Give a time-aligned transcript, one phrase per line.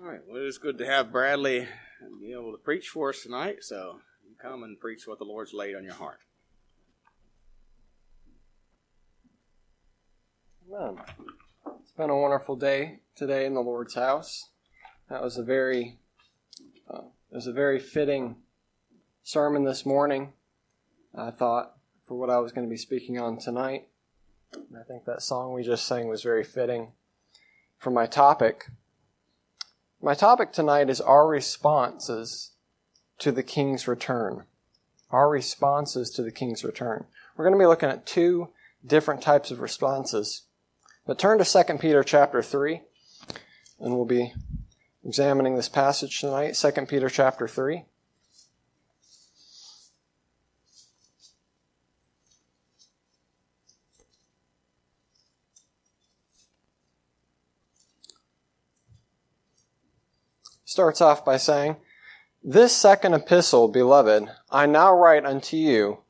[0.00, 0.20] All right.
[0.28, 1.66] Well, it's good to have Bradley
[2.20, 3.64] be able to preach for us tonight.
[3.64, 6.20] So you come and preach what the Lord's laid on your heart.
[10.70, 10.98] Amen.
[11.80, 14.50] It's been a wonderful day today in the Lord's house.
[15.10, 15.98] That was a very,
[16.88, 18.36] uh, it was a very fitting
[19.24, 20.32] sermon this morning.
[21.12, 21.74] I thought
[22.06, 23.88] for what I was going to be speaking on tonight.
[24.52, 26.92] And I think that song we just sang was very fitting
[27.78, 28.66] for my topic.
[30.00, 32.52] My topic tonight is our responses
[33.18, 34.44] to the King's return.
[35.10, 37.06] Our responses to the King's return.
[37.36, 38.50] We're going to be looking at two
[38.86, 40.42] different types of responses.
[41.04, 42.82] But turn to 2 Peter chapter 3,
[43.80, 44.34] and we'll be
[45.04, 47.84] examining this passage tonight, 2 Peter chapter 3.
[60.78, 61.74] Starts off by saying,
[62.40, 66.02] This second epistle, beloved, I now write unto you,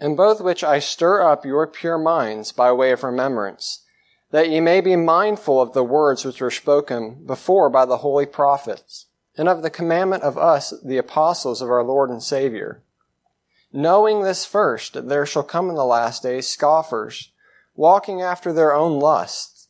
[0.00, 3.84] in both which I stir up your pure minds by way of remembrance,
[4.30, 8.24] that ye may be mindful of the words which were spoken before by the holy
[8.24, 9.04] prophets,
[9.36, 12.82] and of the commandment of us, the apostles of our Lord and Savior.
[13.70, 17.32] Knowing this first, that there shall come in the last days scoffers,
[17.74, 19.68] walking after their own lusts,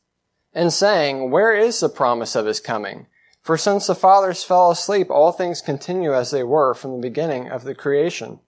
[0.54, 3.08] and saying, Where is the promise of his coming?
[3.46, 7.48] For since the fathers fell asleep, all things continue as they were from the beginning
[7.48, 8.40] of the creation.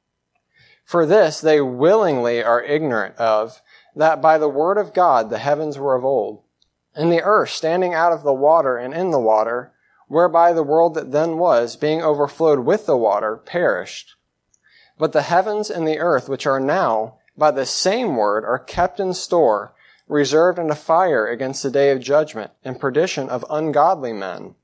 [0.85, 3.63] For this they willingly are ignorant of,
[3.95, 6.43] that by the word of God the heavens were of old,
[6.97, 9.73] and the earth standing out of the water and in the water,
[10.09, 14.17] whereby the world that then was, being overflowed with the water, perished.
[14.99, 18.99] But the heavens and the earth, which are now, by the same word, are kept
[18.99, 19.75] in store,
[20.09, 24.57] reserved unto fire against the day of judgment and perdition of ungodly men.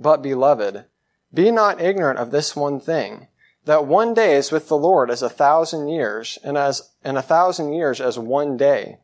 [0.00, 0.86] But, beloved,
[1.32, 3.28] be not ignorant of this one thing,
[3.66, 7.22] that one day is with the Lord as a thousand years, and as and a
[7.22, 9.00] thousand years as one day.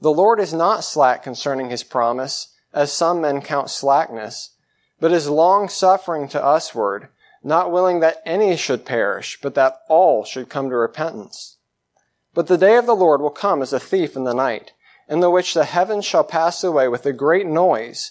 [0.00, 4.56] The Lord is not slack concerning his promise, as some men count slackness,
[4.98, 7.08] but is long suffering to usward,
[7.44, 11.58] not willing that any should perish, but that all should come to repentance.
[12.34, 14.72] But the day of the Lord will come as a thief in the night,
[15.08, 18.10] in the which the heavens shall pass away with a great noise,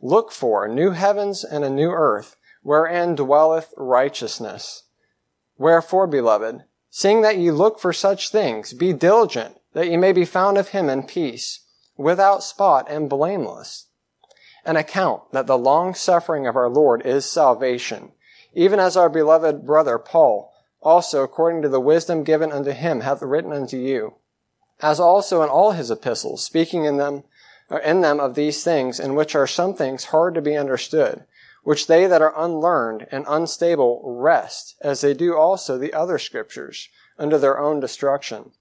[0.00, 4.84] Look for new heavens and a new earth, wherein dwelleth righteousness.
[5.56, 10.24] Wherefore, beloved, seeing that ye look for such things, be diligent that ye may be
[10.24, 11.66] found of him in peace,
[11.96, 13.86] without spot and blameless.
[14.64, 18.12] And account that the long suffering of our Lord is salvation,
[18.54, 23.22] even as our beloved brother Paul, also according to the wisdom given unto him, hath
[23.22, 24.14] written unto you,
[24.80, 27.24] as also in all his epistles, speaking in them
[27.76, 31.24] in them of these things, in which are some things hard to be understood,
[31.62, 36.88] which they that are unlearned and unstable rest, as they do also the other scriptures,
[37.18, 38.52] unto their own destruction.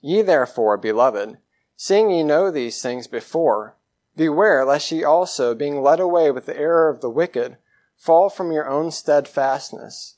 [0.00, 1.38] Ye therefore, beloved,
[1.76, 3.76] seeing ye know these things before,
[4.16, 7.58] beware lest ye also, being led away with the error of the wicked,
[7.96, 10.16] fall from your own steadfastness.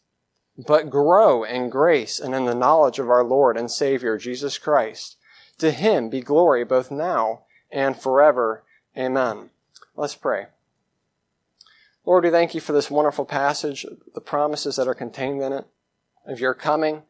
[0.56, 5.16] But grow in grace and in the knowledge of our Lord and Savior Jesus Christ.
[5.58, 8.62] To him be glory both now and forever.
[8.96, 9.50] Amen.
[9.96, 10.46] Let's pray.
[12.04, 13.84] Lord, we thank you for this wonderful passage,
[14.14, 15.66] the promises that are contained in it,
[16.26, 17.02] of your coming,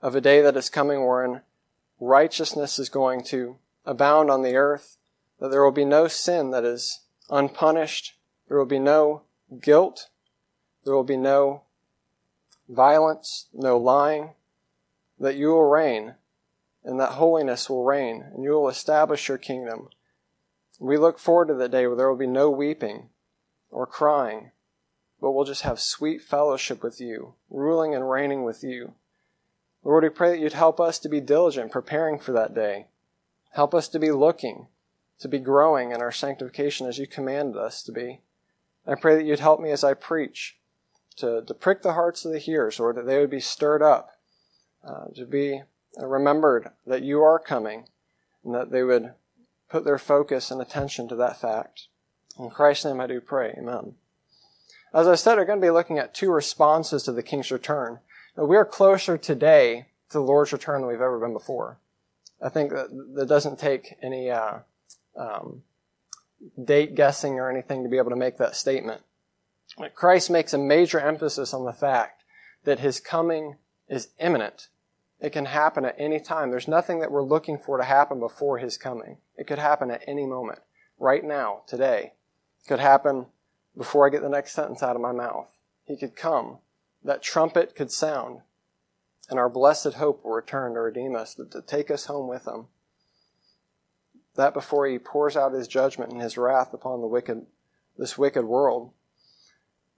[0.00, 1.42] of a day that is coming wherein
[2.00, 4.96] righteousness is going to abound on the earth,
[5.40, 7.00] that there will be no sin that is
[7.30, 8.14] unpunished,
[8.48, 9.22] there will be no
[9.60, 10.08] guilt,
[10.84, 11.62] there will be no
[12.68, 14.34] violence, no lying,
[15.18, 16.14] that you will reign,
[16.84, 19.88] and that holiness will reign, and you will establish your kingdom.
[20.78, 23.08] We look forward to the day where there will be no weeping
[23.70, 24.50] or crying,
[25.20, 28.94] but we'll just have sweet fellowship with you, ruling and reigning with you.
[29.82, 32.86] Lord, we pray that you'd help us to be diligent preparing for that day.
[33.52, 34.66] Help us to be looking,
[35.20, 38.20] to be growing in our sanctification as you commanded us to be.
[38.86, 40.58] I pray that you'd help me as I preach
[41.16, 44.10] to, to prick the hearts of the hearers, Lord, that they would be stirred up,
[44.86, 45.62] uh, to be
[45.96, 47.88] remembered that you are coming,
[48.44, 49.14] and that they would
[49.68, 51.88] put their focus and attention to that fact.
[52.38, 53.54] In Christ's name I do pray.
[53.58, 53.94] Amen.
[54.94, 57.98] As I said, we're going to be looking at two responses to the king's return.
[58.36, 61.78] Now, we are closer today to the Lord's return than we've ever been before.
[62.42, 64.58] I think that, that doesn't take any uh,
[65.16, 65.62] um,
[66.62, 69.02] date guessing or anything to be able to make that statement.
[69.94, 72.22] Christ makes a major emphasis on the fact
[72.64, 73.56] that his coming
[73.88, 74.68] is imminent.
[75.20, 76.50] It can happen at any time.
[76.50, 79.18] There's nothing that we're looking for to happen before his coming.
[79.36, 80.60] It could happen at any moment.
[80.98, 82.12] Right now, today.
[82.64, 83.26] It could happen
[83.76, 85.50] before I get the next sentence out of my mouth.
[85.84, 86.58] He could come.
[87.02, 88.40] That trumpet could sound.
[89.30, 92.66] And our blessed hope will return to redeem us, to take us home with him.
[94.34, 97.46] That before he pours out his judgment and his wrath upon the wicked,
[97.96, 98.92] this wicked world.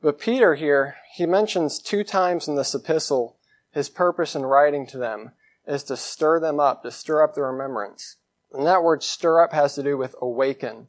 [0.00, 3.38] But Peter here, he mentions two times in this epistle
[3.73, 5.32] his purpose in writing to them
[5.67, 8.17] is to stir them up, to stir up their remembrance.
[8.53, 10.88] And that word stir up has to do with awaken.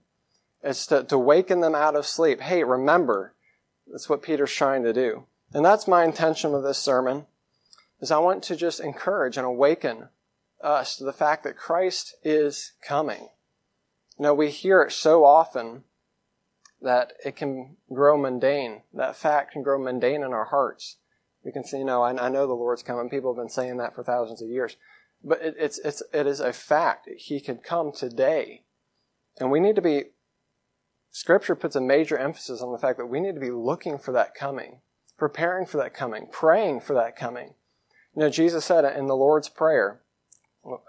[0.64, 2.42] It's to, to waken them out of sleep.
[2.42, 3.34] Hey, remember.
[3.88, 5.26] That's what Peter's trying to do.
[5.54, 7.26] And that's my intention with this sermon,
[8.00, 10.10] is I want to just encourage and awaken
[10.62, 13.30] us to the fact that Christ is coming.
[14.18, 15.84] You know, we hear it so often
[16.82, 18.84] that it can grow mundane.
[18.94, 20.98] That fact can grow mundane in our hearts.
[21.44, 23.10] We can say, no, I, I know the Lord's coming.
[23.10, 24.76] People have been saying that for thousands of years.
[25.24, 27.10] But it, it's, it's, it is a fact.
[27.18, 28.64] He can come today.
[29.40, 30.06] And we need to be,
[31.12, 34.12] Scripture puts a major emphasis on the fact that we need to be looking for
[34.12, 34.80] that coming,
[35.18, 37.54] preparing for that coming, praying for that coming.
[38.16, 40.02] You know, Jesus said it in the Lord's Prayer.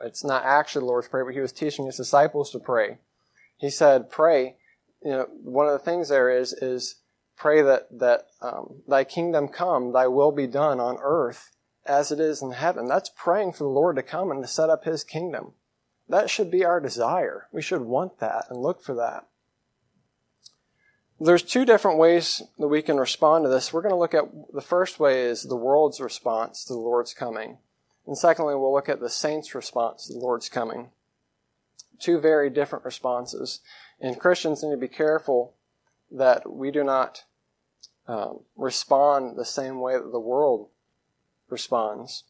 [0.02, 2.98] It's not actually the Lord's Prayer, but he was teaching his disciples to pray.
[3.56, 4.56] He said, pray.
[5.02, 6.96] You know, one of the things there is, is
[7.40, 11.52] pray that, that um, thy kingdom come, thy will be done on earth
[11.86, 12.86] as it is in heaven.
[12.86, 15.54] That's praying for the Lord to come and to set up his kingdom.
[16.06, 17.46] That should be our desire.
[17.50, 19.26] We should want that and look for that.
[21.18, 23.72] There's two different ways that we can respond to this.
[23.72, 27.14] We're going to look at the first way is the world's response to the Lord's
[27.14, 27.58] coming.
[28.06, 30.90] And secondly, we'll look at the saints' response to the Lord's coming.
[31.98, 33.60] Two very different responses.
[33.98, 35.54] And Christians need to be careful
[36.10, 37.24] that we do not
[38.10, 40.68] um, respond the same way that the world
[41.48, 42.24] responds.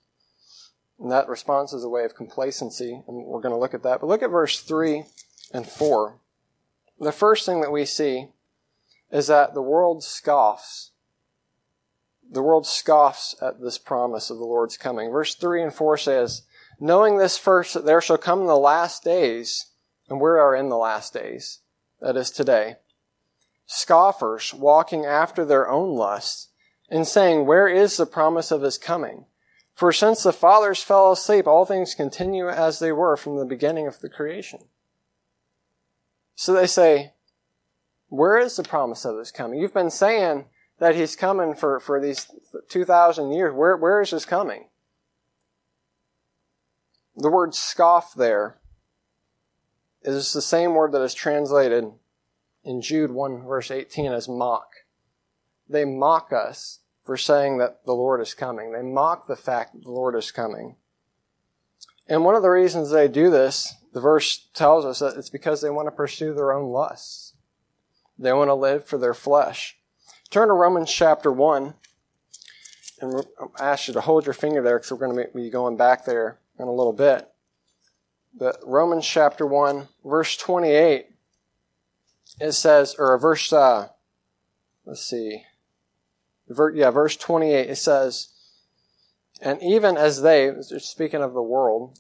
[0.99, 4.01] And that response is a way of complacency, and we're going to look at that.
[4.01, 5.05] But look at verse 3
[5.55, 6.19] and 4.
[6.99, 8.29] The first thing that we see
[9.11, 10.91] is that the world scoffs.
[12.31, 15.11] The world scoffs at this promise of the Lord's coming.
[15.11, 16.43] Verse 3 and 4 says,
[16.79, 19.73] Knowing this first, that there shall come the last days,
[20.11, 21.61] and we are in the last days,
[22.03, 22.77] that is today,
[23.73, 26.49] scoffers walking after their own lusts,
[26.91, 29.27] and saying, Where is the promise of his coming?
[29.77, 33.87] For since the fathers fell asleep, all things continue as they were from the beginning
[33.87, 34.59] of the creation.
[36.35, 37.13] So they say,
[38.09, 39.61] Where is the promise of his coming?
[39.61, 40.47] You've been saying
[40.81, 42.27] that he's coming for, for these
[42.71, 43.55] 2,000 years.
[43.55, 44.67] Where, where is his coming?
[47.17, 48.59] The word scoff there
[50.03, 51.93] is the same word that is translated
[52.65, 54.69] in Jude 1 verse 18 as mock.
[55.69, 58.73] They mock us for saying that the Lord is coming.
[58.73, 60.77] They mock the fact that the Lord is coming.
[62.09, 65.63] And one of the reasons they do this, the verse tells us that it's because
[65.63, 67.35] they want to pursue their own lusts.
[68.19, 69.79] They want to live for their flesh.
[70.29, 71.75] Turn to Romans chapter 1
[73.01, 73.27] and
[73.59, 76.39] ask you to hold your finger there because we're going to be going back there
[76.59, 77.29] in a little bit.
[78.37, 81.07] But Romans chapter 1, verse 28
[82.41, 83.89] it says, or verse, uh,
[84.87, 85.45] let's see,
[86.49, 88.29] ver, yeah, verse 28, it says,
[89.43, 91.99] and even as they, speaking of the world,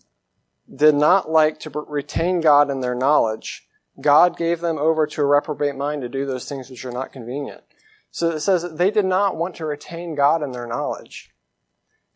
[0.74, 3.66] did not like to retain God in their knowledge,
[4.00, 7.12] God gave them over to a reprobate mind to do those things which are not
[7.12, 7.62] convenient.
[8.10, 11.30] So it says that they did not want to retain God in their knowledge.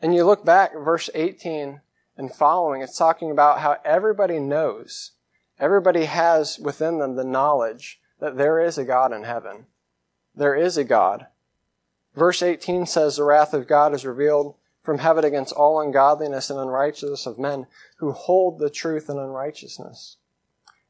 [0.01, 1.81] And you look back, verse 18
[2.17, 5.13] and following, it's talking about how everybody knows,
[5.59, 9.67] everybody has within them the knowledge that there is a God in heaven.
[10.35, 11.27] There is a God.
[12.15, 16.59] Verse 18 says, The wrath of God is revealed from heaven against all ungodliness and
[16.59, 17.67] unrighteousness of men
[17.99, 20.17] who hold the truth in unrighteousness.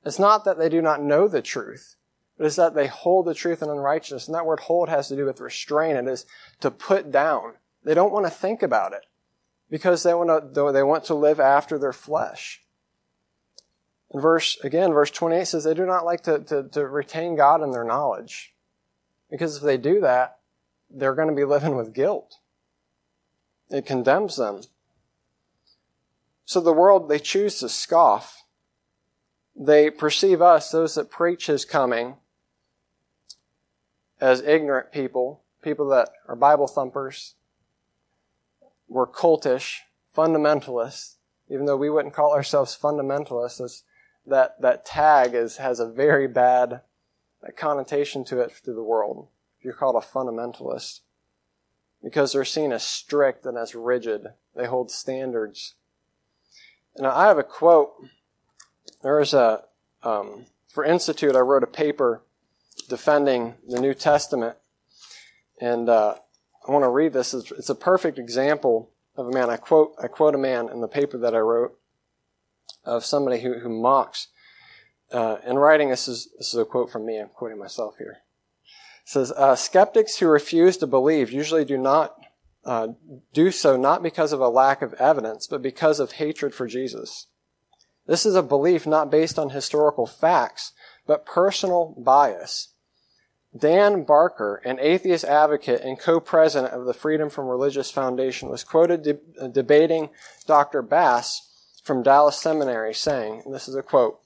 [0.04, 1.96] It's not that they do not know the truth,
[2.38, 4.28] but it's that they hold the truth in unrighteousness.
[4.28, 5.96] And that word hold has to do with restrain.
[5.96, 6.26] It is
[6.60, 7.54] to put down.
[7.82, 9.06] They don't want to think about it
[9.68, 12.63] because they want to, they want to live after their flesh
[14.14, 17.72] verse, again, verse 28 says they do not like to, to, to retain God in
[17.72, 18.54] their knowledge.
[19.30, 20.38] Because if they do that,
[20.90, 22.36] they're going to be living with guilt.
[23.70, 24.62] It condemns them.
[26.44, 28.44] So the world, they choose to scoff.
[29.56, 32.16] They perceive us, those that preach his coming,
[34.20, 37.34] as ignorant people, people that are Bible thumpers.
[38.88, 39.78] We're cultish,
[40.16, 41.14] fundamentalists,
[41.48, 43.82] even though we wouldn't call ourselves fundamentalists.
[44.26, 46.80] That, that tag is, has a very bad
[47.56, 49.28] connotation to it through the world.
[49.60, 51.00] You're called a fundamentalist
[52.02, 54.28] because they're seen as strict and as rigid.
[54.54, 55.74] They hold standards.
[56.96, 57.92] And I have a quote.
[59.02, 59.64] There's a,
[60.02, 62.22] um, for Institute, I wrote a paper
[62.88, 64.56] defending the New Testament.
[65.60, 66.16] And uh,
[66.66, 67.34] I want to read this.
[67.34, 69.50] It's a perfect example of a man.
[69.50, 71.78] I quote, I quote a man in the paper that I wrote
[72.84, 74.28] of somebody who, who mocks.
[75.12, 77.18] Uh, in writing, this is, this is a quote from me.
[77.18, 78.18] I'm quoting myself here.
[79.04, 82.14] It says, uh, skeptics who refuse to believe usually do not
[82.64, 82.88] uh,
[83.34, 87.26] do so not because of a lack of evidence, but because of hatred for Jesus.
[88.06, 90.72] This is a belief not based on historical facts,
[91.06, 92.68] but personal bias.
[93.56, 99.02] Dan Barker, an atheist advocate and co-president of the Freedom from Religious Foundation, was quoted
[99.02, 100.10] de- debating
[100.46, 100.82] Dr.
[100.82, 101.53] Bass
[101.84, 104.18] from Dallas Seminary saying, and this is a quote,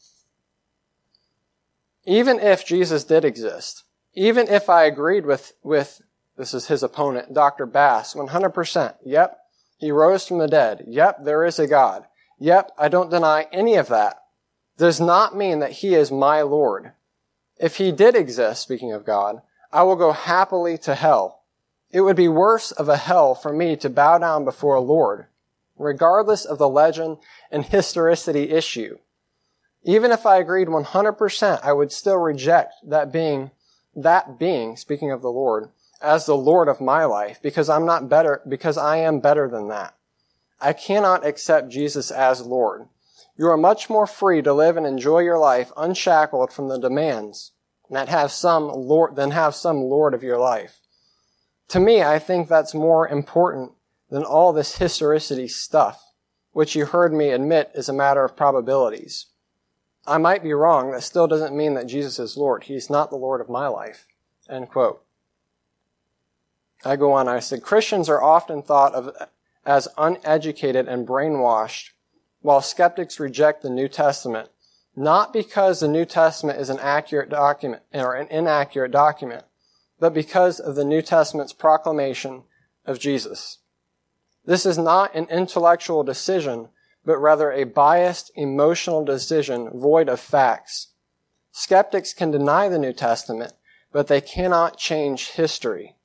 [2.06, 3.84] even if Jesus did exist,
[4.14, 6.00] even if I agreed with, with,
[6.36, 7.66] this is his opponent, Dr.
[7.66, 9.38] Bass, 100%, yep,
[9.76, 10.84] he rose from the dead.
[10.86, 12.04] Yep, there is a God.
[12.38, 14.22] Yep, I don't deny any of that.
[14.76, 16.92] Does not mean that he is my Lord.
[17.58, 21.42] If he did exist, speaking of God, I will go happily to hell.
[21.90, 25.26] It would be worse of a hell for me to bow down before a Lord,
[25.78, 27.18] regardless of the legend
[27.50, 28.98] and historicity issue.
[29.84, 33.50] Even if I agreed 100%, I would still reject that being,
[33.94, 35.70] that being, speaking of the Lord,
[36.00, 39.68] as the Lord of my life, because I'm not better, because I am better than
[39.68, 39.94] that.
[40.60, 42.88] I cannot accept Jesus as Lord.
[43.36, 47.52] You are much more free to live and enjoy your life unshackled from the demands
[47.90, 50.80] that have some Lord, than have some Lord of your life.
[51.68, 53.72] To me, I think that's more important
[54.10, 56.12] than all this historicity stuff,
[56.52, 59.26] which you heard me admit is a matter of probabilities.
[60.06, 60.92] I might be wrong.
[60.92, 62.64] That still doesn't mean that Jesus is Lord.
[62.64, 64.06] He's not the Lord of my life.
[64.48, 65.02] End quote.
[66.84, 67.28] I go on.
[67.28, 69.10] I said, Christians are often thought of
[69.66, 71.90] as uneducated and brainwashed
[72.40, 74.48] while skeptics reject the New Testament,
[74.96, 79.44] not because the New Testament is an accurate document or an inaccurate document,
[79.98, 82.44] but because of the New Testament's proclamation
[82.86, 83.58] of Jesus.
[84.48, 86.70] This is not an intellectual decision,
[87.04, 90.88] but rather a biased, emotional decision void of facts.
[91.52, 93.52] Skeptics can deny the New Testament,
[93.92, 95.96] but they cannot change history.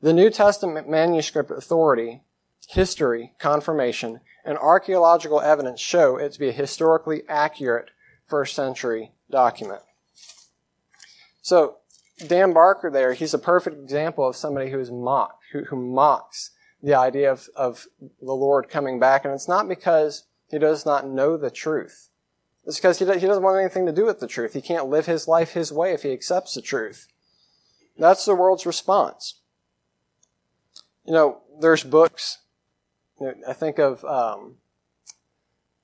[0.00, 2.22] The New Testament manuscript authority,
[2.66, 7.90] history, confirmation, and archaeological evidence show it to be a historically accurate
[8.26, 9.82] first century document.
[11.42, 11.76] So,
[12.26, 16.52] Dan Barker there, he's a perfect example of somebody who is mocked, who, who mocks
[16.84, 19.24] the idea of, of the Lord coming back.
[19.24, 22.10] And it's not because he does not know the truth.
[22.66, 24.52] It's because he, he doesn't want anything to do with the truth.
[24.52, 27.08] He can't live his life his way if he accepts the truth.
[27.98, 29.40] That's the world's response.
[31.06, 32.38] You know, there's books
[33.48, 34.56] I think of um,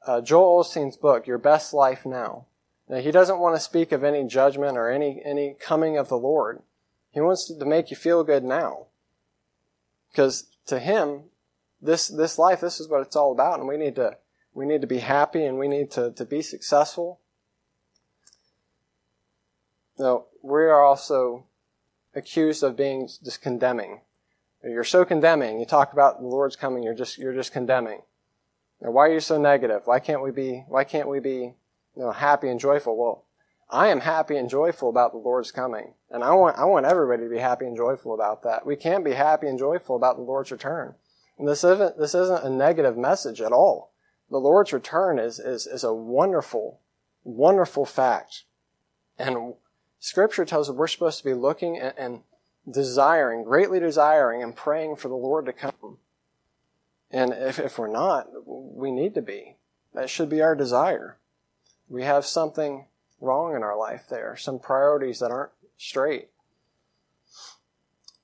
[0.07, 2.47] uh, Joel Osteen's book, Your Best Life Now.
[2.89, 6.19] Now, he doesn't want to speak of any judgment or any, any coming of the
[6.19, 6.63] Lord.
[7.13, 8.87] He wants to make you feel good now.
[10.11, 11.25] Because to him,
[11.81, 14.17] this, this life, this is what it's all about, and we need to,
[14.55, 17.21] we need to be happy and we need to, to be successful.
[19.99, 21.45] Now, we are also
[22.15, 24.01] accused of being just condemning.
[24.65, 25.59] You're so condemning.
[25.59, 28.03] You talk about the Lord's coming, you're just, you're just condemning.
[28.81, 29.83] Now, why are you so negative?
[29.85, 31.55] Why can't we be, why can't we be,
[31.97, 32.97] you know, happy and joyful?
[32.97, 33.25] Well,
[33.71, 35.95] I am happy and joyful about the Lord's coming.
[36.11, 38.67] And I want, I want everybody to be happy and joyful about that.
[38.67, 40.95] We can't be happy and joyful about the Lord's return.
[41.39, 43.93] And this isn't, this isn't a negative message at all.
[44.31, 46.81] The Lord's return is, is, is a wonderful,
[47.23, 48.45] wonderful fact.
[49.19, 49.55] And
[50.01, 52.21] scripture tells us we're supposed to be looking and, and
[52.69, 55.99] desiring, greatly desiring, and praying for the Lord to come.
[57.11, 59.57] And if, if we're not, we need to be.
[59.95, 61.19] That should be our desire.
[61.89, 62.87] We have something
[63.21, 66.29] wrong in our life there, some priorities that aren't straight.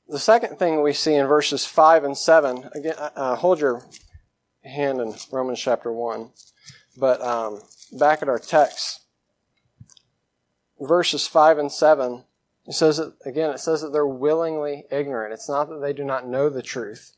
[0.08, 3.82] The second thing we see in verses 5 and 7, again, uh, uh hold your
[4.64, 6.30] hand in Romans chapter 1,
[6.96, 7.60] but um,
[7.92, 9.00] back at our text,
[10.80, 12.24] verses 5 and 7
[12.66, 15.32] it says that, again, it says that they're willingly ignorant.
[15.32, 17.12] It's not that they do not know the truth.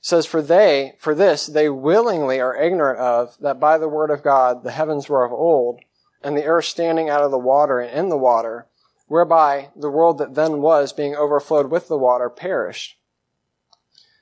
[0.00, 4.10] It says, for they, for this, they willingly are ignorant of that by the word
[4.10, 5.80] of God the heavens were of old,
[6.22, 8.66] and the earth standing out of the water and in the water,
[9.06, 12.96] whereby the world that then was being overflowed with the water perished.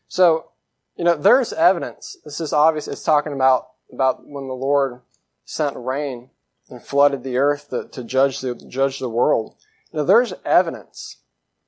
[0.08, 0.50] So,
[0.96, 2.16] you know, there's evidence.
[2.24, 2.88] This is obvious.
[2.88, 5.00] It's talking about, about when the Lord
[5.44, 6.30] sent rain
[6.70, 9.54] and flooded the earth to, to judge the, judge the world.
[9.92, 11.18] Now there's evidence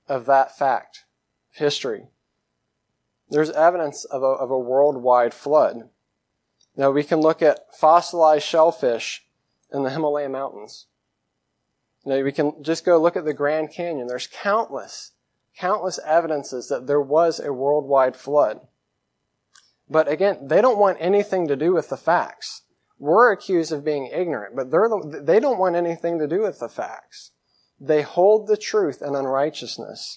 [0.08, 1.04] of that fact,
[1.52, 2.08] history.
[3.30, 5.88] There's evidence of a, of a worldwide flood.
[6.76, 9.24] Now we can look at fossilized shellfish
[9.72, 10.86] in the Himalaya mountains.
[12.04, 14.06] Now we can just go look at the Grand Canyon.
[14.06, 15.12] There's countless,
[15.56, 18.60] countless evidences that there was a worldwide flood.
[19.88, 22.62] But again, they don't want anything to do with the facts.
[22.98, 26.58] We're accused of being ignorant, but they're the, they don't want anything to do with
[26.58, 27.32] the facts.
[27.80, 30.16] They hold the truth in unrighteousness.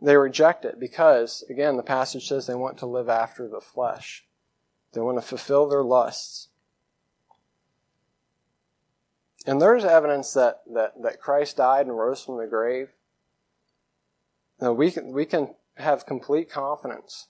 [0.00, 4.26] They reject it because, again, the passage says they want to live after the flesh.
[4.92, 6.48] They want to fulfill their lusts.
[9.46, 12.90] And there's evidence that, that, that Christ died and rose from the grave.
[14.60, 17.28] Now we can, we can have complete confidence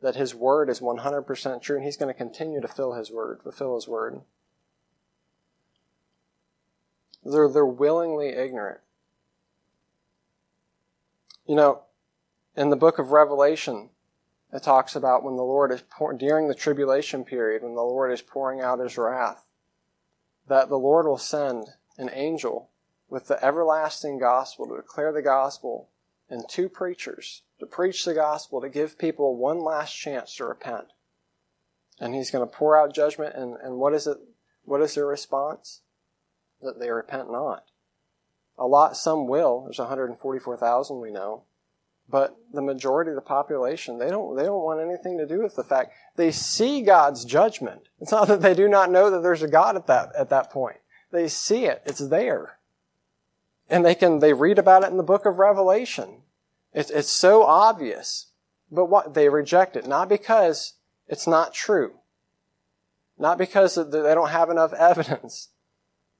[0.00, 3.40] that his word is 100% true and he's going to continue to fill his word,
[3.42, 4.20] fulfill his word.
[7.24, 8.80] They're, they're willingly ignorant.
[11.46, 11.82] You know,
[12.56, 13.90] in the book of Revelation,
[14.52, 18.12] it talks about when the Lord is pour, during the tribulation period, when the Lord
[18.12, 19.46] is pouring out his wrath,
[20.52, 22.68] that the Lord will send an angel
[23.08, 25.88] with the everlasting gospel to declare the gospel
[26.28, 30.88] and two preachers to preach the gospel, to give people one last chance to repent.
[31.98, 34.18] And he's going to pour out judgment, and, and what is it?
[34.66, 35.80] What is their response?
[36.60, 37.64] That they repent not.
[38.58, 39.62] A lot, some will.
[39.62, 41.44] There's 144,000 we know.
[42.12, 45.56] But the majority of the population, they don't, they don't want anything to do with
[45.56, 45.94] the fact.
[46.16, 47.88] They see God's judgment.
[48.02, 50.50] It's not that they do not know that there's a God at that, at that
[50.50, 50.76] point.
[51.10, 51.82] They see it.
[51.86, 52.58] It's there.
[53.70, 56.20] And they can, they read about it in the book of Revelation.
[56.74, 58.26] It's, it's so obvious.
[58.70, 59.14] But what?
[59.14, 59.86] They reject it.
[59.86, 60.74] Not because
[61.08, 61.92] it's not true.
[63.18, 65.48] Not because they don't have enough evidence.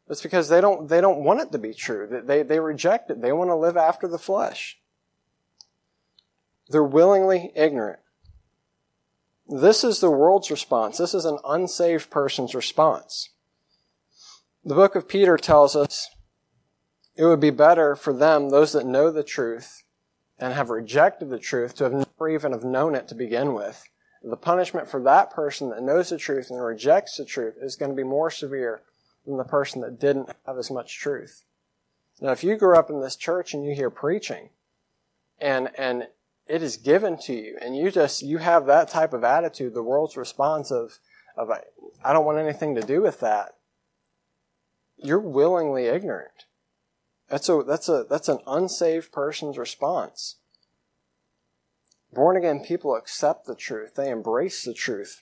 [0.09, 2.23] It's because they don't, they don't want it to be true.
[2.25, 3.21] They, they reject it.
[3.21, 4.79] They want to live after the flesh.
[6.73, 8.01] They're willingly ignorant.
[9.47, 10.97] This is the world's response.
[10.97, 13.29] This is an unsaved person's response.
[14.65, 16.09] The book of Peter tells us
[17.15, 19.83] it would be better for them, those that know the truth
[20.39, 23.85] and have rejected the truth, to have never even have known it to begin with.
[24.23, 27.91] The punishment for that person that knows the truth and rejects the truth is going
[27.91, 28.81] to be more severe
[29.27, 31.45] than the person that didn't have as much truth.
[32.21, 34.49] Now, if you grew up in this church and you hear preaching,
[35.39, 36.07] and and
[36.53, 37.57] it is given to you.
[37.63, 40.99] And you just you have that type of attitude the world's response of
[41.35, 41.51] of
[42.05, 43.55] i don't want anything to do with that.
[44.99, 46.45] You're willingly ignorant.
[47.31, 50.37] That's a that's a that's an unsaved person's response.
[52.13, 53.95] Born again people accept the truth.
[53.95, 55.21] They embrace the truth.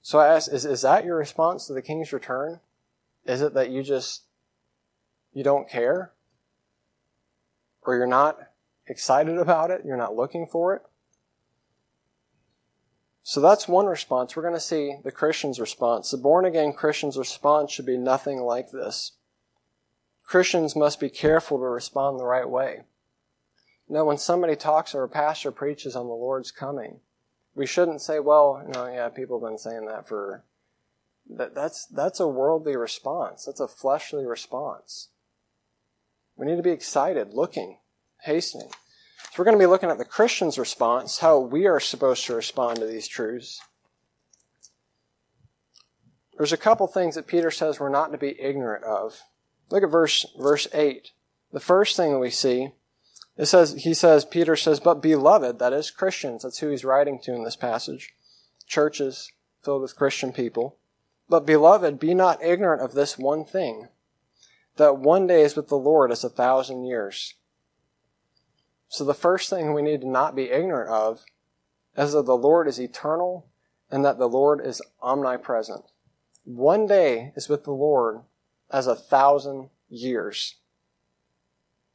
[0.00, 2.60] So i ask is, is that your response to the king's return?
[3.26, 4.22] Is it that you just
[5.34, 6.12] you don't care
[7.84, 8.38] or you're not
[8.86, 10.82] excited about it, you're not looking for it.
[13.22, 14.34] So that's one response.
[14.34, 16.10] We're going to see the Christian's response.
[16.10, 19.12] The born again Christian's response should be nothing like this.
[20.24, 22.82] Christians must be careful to respond the right way.
[23.88, 27.00] Now, when somebody talks or a pastor preaches on the Lord's coming,
[27.54, 30.44] we shouldn't say, well, you know, yeah, people have been saying that for,
[31.28, 33.44] that, that's, that's a worldly response.
[33.44, 35.08] That's a fleshly response.
[36.42, 37.78] We need to be excited, looking,
[38.22, 38.66] hastening.
[38.68, 42.34] So we're going to be looking at the Christian's response, how we are supposed to
[42.34, 43.60] respond to these truths.
[46.36, 49.20] There's a couple things that Peter says we're not to be ignorant of.
[49.70, 51.12] Look at verse, verse 8.
[51.52, 52.70] The first thing that we see,
[53.36, 56.42] it says, he says, Peter says, but beloved, that is Christians.
[56.42, 58.14] That's who he's writing to in this passage.
[58.66, 59.30] Churches
[59.62, 60.76] filled with Christian people.
[61.28, 63.86] But beloved, be not ignorant of this one thing
[64.76, 67.34] that one day is with the Lord as a thousand years.
[68.88, 71.24] So the first thing we need to not be ignorant of
[71.96, 73.46] is that the Lord is eternal
[73.90, 75.84] and that the Lord is omnipresent.
[76.44, 78.20] One day is with the Lord
[78.70, 80.56] as a thousand years.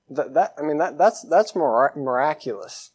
[0.09, 2.91] That, that I mean, that, that's, that's miraculous.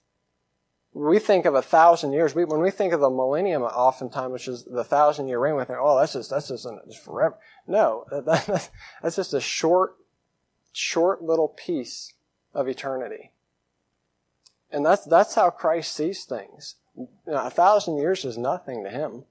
[0.94, 2.34] We think of a thousand years.
[2.34, 5.64] We, when we think of the millennium, oftentimes, which is the thousand year reign, we
[5.64, 7.38] think, oh, that's just, that's just, just forever.
[7.66, 8.70] No, that,
[9.02, 9.96] that's just a short,
[10.72, 12.12] short little piece
[12.54, 13.30] of eternity.
[14.70, 16.76] And that's, that's how Christ sees things.
[16.96, 19.24] You know, a thousand years is nothing to him.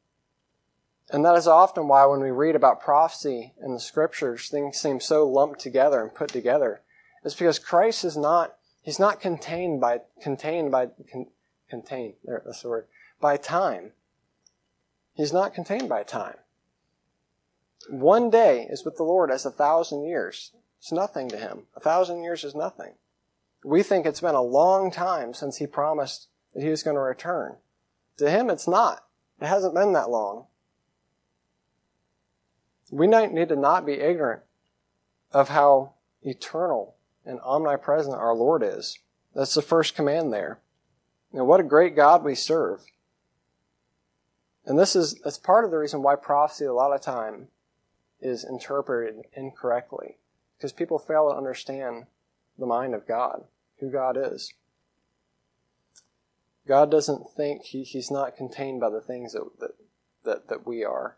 [1.12, 5.00] And that is often why when we read about prophecy in the scriptures, things seem
[5.00, 6.82] so lumped together and put together.
[7.24, 11.28] It's because Christ is not, he's not contained by, contained by, con,
[11.71, 12.86] contained, there, that's the word,
[13.19, 13.93] by time.
[15.15, 16.36] He's not contained by time.
[17.89, 20.51] One day is with the Lord as a thousand years.
[20.77, 21.63] It's nothing to him.
[21.75, 22.93] A thousand years is nothing.
[23.63, 27.01] We think it's been a long time since he promised that he was going to
[27.01, 27.55] return.
[28.17, 29.05] To him, it's not.
[29.39, 30.45] It hasn't been that long.
[32.91, 34.43] We need to not be ignorant
[35.31, 38.99] of how eternal and omnipresent our Lord is.
[39.34, 40.60] That's the first command there.
[41.34, 42.82] And what a great God we serve.
[44.65, 47.48] And this is that's part of the reason why prophecy a lot of time
[48.20, 50.17] is interpreted incorrectly.
[50.58, 52.06] Because people fail to understand
[52.60, 53.46] the mind of God,
[53.80, 54.54] who God is.
[56.67, 59.72] God doesn't think he, he's not contained by the things that, that,
[60.24, 61.17] that, that we are.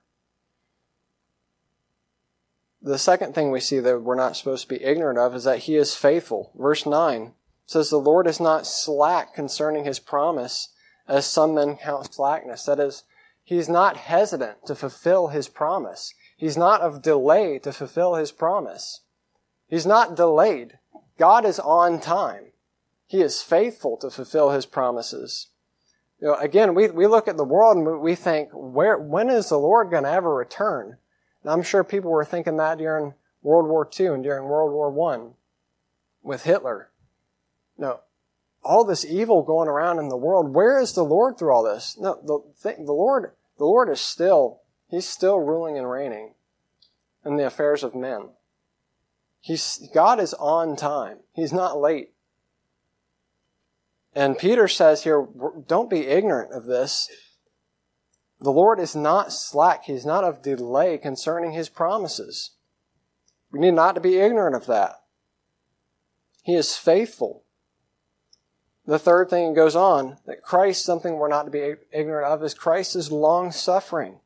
[2.81, 5.59] The second thing we see that we're not supposed to be ignorant of is that
[5.59, 6.51] he is faithful.
[6.55, 7.33] Verse 9
[7.65, 10.69] says, The Lord is not slack concerning his promise,
[11.07, 12.63] as some men count slackness.
[12.65, 13.03] That is,
[13.43, 16.13] he's not hesitant to fulfill his promise.
[16.37, 19.01] He's not of delay to fulfill his promise.
[19.67, 20.77] He's not delayed.
[21.17, 22.51] God is on time.
[23.07, 25.47] He is faithful to fulfill his promises.
[26.19, 29.49] You know, again, we, we look at the world and we think, where, when is
[29.49, 30.97] the Lord going to ever return?
[31.43, 35.13] And I'm sure people were thinking that during World War II and during World War
[35.13, 35.27] I
[36.21, 36.89] with Hitler.
[37.77, 38.01] No,
[38.63, 40.53] all this evil going around in the world.
[40.53, 41.97] Where is the Lord through all this?
[41.99, 46.33] No, the, the Lord, the Lord is still, He's still ruling and reigning
[47.25, 48.29] in the affairs of men.
[49.41, 51.19] He's, God is on time.
[51.33, 52.13] He's not late.
[54.15, 55.27] And Peter says here,
[55.67, 57.09] don't be ignorant of this.
[58.39, 59.85] The Lord is not slack.
[59.85, 62.51] He's not of delay concerning his promises.
[63.51, 65.01] We need not to be ignorant of that.
[66.43, 67.42] He is faithful.
[68.85, 72.53] The third thing goes on that Christ, something we're not to be ignorant of, is
[72.53, 74.19] Christ is long suffering.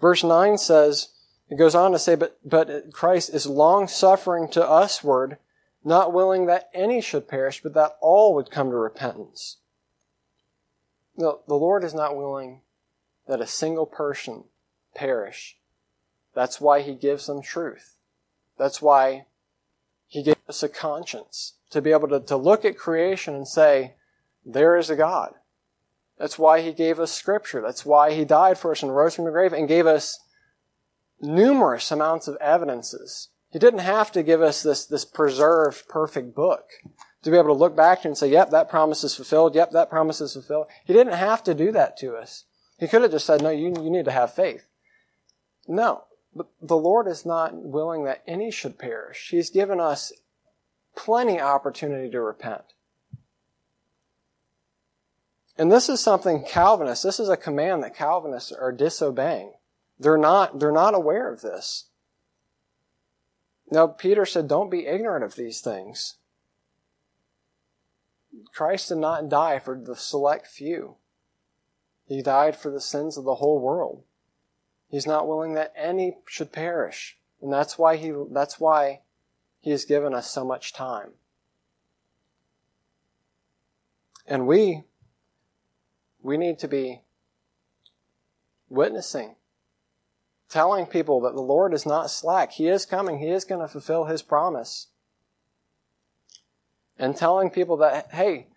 [0.00, 1.08] Verse 9 says,
[1.50, 5.36] it goes on to say, but, but Christ is long suffering to usward,
[5.84, 9.58] not willing that any should perish, but that all would come to repentance.
[11.16, 12.62] No, the Lord is not willing
[13.26, 14.44] that a single person
[14.94, 15.58] perish.
[16.34, 17.96] That's why He gives them truth.
[18.56, 19.26] That's why
[20.06, 23.94] He gave us a conscience to be able to, to look at creation and say,
[24.44, 25.34] there is a God.
[26.18, 27.62] That's why He gave us Scripture.
[27.62, 30.18] That's why He died for us and rose from the grave and gave us
[31.20, 33.28] numerous amounts of evidences.
[33.50, 36.64] He didn't have to give us this, this preserved, perfect book
[37.22, 39.54] to be able to look back and say, yep, that promise is fulfilled.
[39.54, 40.66] Yep, that promise is fulfilled.
[40.84, 42.44] He didn't have to do that to us.
[42.78, 44.66] He could have just said, no, you, you need to have faith.
[45.68, 46.04] No,
[46.34, 49.28] but the Lord is not willing that any should perish.
[49.30, 50.12] He's given us
[50.96, 52.62] plenty opportunity to repent.
[55.56, 59.52] And this is something Calvinists, this is a command that Calvinists are disobeying.
[59.98, 61.86] They're not, they're not aware of this.
[63.70, 66.16] Now, Peter said, don't be ignorant of these things.
[68.54, 70.96] Christ did not die for the select few.
[72.06, 74.02] He died for the sins of the whole world.
[74.88, 77.18] He's not willing that any should perish.
[77.40, 79.00] And that's why he, that's why
[79.60, 81.12] he has given us so much time.
[84.26, 84.84] And we,
[86.22, 87.02] we need to be
[88.68, 89.34] witnessing
[90.50, 92.52] telling people that the Lord is not slack.
[92.52, 93.20] He is coming.
[93.20, 94.88] He is going to fulfill His promise.
[96.98, 98.48] And telling people that, hey,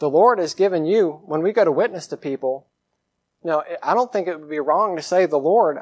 [0.00, 2.66] the Lord has given you, when we go to witness to people,
[3.46, 5.78] know, I don't think it would be wrong to say, the Lord,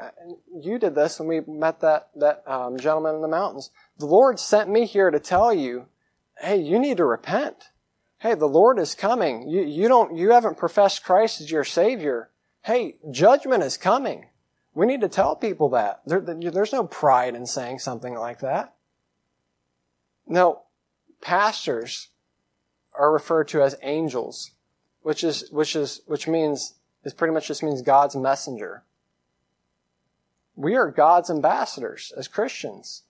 [0.61, 3.71] you did this when we met that, that um, gentleman in the mountains.
[3.97, 5.87] The Lord sent me here to tell you,
[6.39, 7.71] hey, you need to repent.
[8.19, 9.49] Hey, the Lord is coming.
[9.49, 12.29] You, you don't, you haven't professed Christ as your Savior.
[12.63, 14.27] Hey, judgment is coming.
[14.73, 16.01] We need to tell people that.
[16.05, 18.75] There, there's no pride in saying something like that.
[20.27, 20.63] Now,
[21.21, 22.09] pastors
[22.97, 24.51] are referred to as angels,
[25.01, 26.73] which is, which is, which means,
[27.05, 28.83] is pretty much just means God's messenger.
[30.55, 33.03] We are God's ambassadors as Christians.